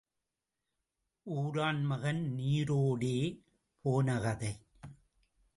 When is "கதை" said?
4.19-4.53